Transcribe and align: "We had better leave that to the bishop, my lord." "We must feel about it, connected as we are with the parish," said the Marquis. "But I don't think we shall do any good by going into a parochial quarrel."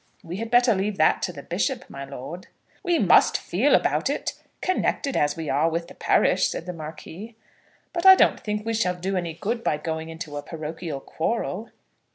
"We 0.23 0.37
had 0.37 0.49
better 0.49 0.73
leave 0.73 0.97
that 0.97 1.21
to 1.21 1.31
the 1.31 1.43
bishop, 1.43 1.87
my 1.87 2.05
lord." 2.05 2.47
"We 2.81 2.97
must 2.97 3.37
feel 3.37 3.75
about 3.75 4.09
it, 4.09 4.33
connected 4.59 5.15
as 5.15 5.37
we 5.37 5.47
are 5.47 5.69
with 5.69 5.89
the 5.89 5.93
parish," 5.93 6.47
said 6.47 6.65
the 6.65 6.73
Marquis. 6.73 7.35
"But 7.93 8.07
I 8.07 8.15
don't 8.15 8.39
think 8.39 8.65
we 8.65 8.73
shall 8.73 8.95
do 8.95 9.15
any 9.15 9.35
good 9.35 9.63
by 9.63 9.77
going 9.77 10.09
into 10.09 10.37
a 10.37 10.41
parochial 10.41 11.01
quarrel." 11.01 11.69